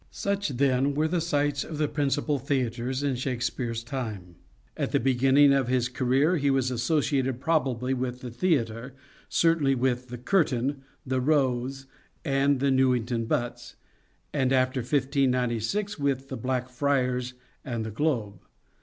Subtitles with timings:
[0.09, 4.33] Such, then, were the sites of the principal theatres in Shakespeare's time.
[4.75, 8.95] At the beginning of his career he was associated probably with The Theatre,
[9.29, 11.85] certainly with The Curtain, The Rose,
[12.25, 13.75] and The Newington Butts,
[14.33, 18.39] and after 1596 with The Black Friars and The Globe.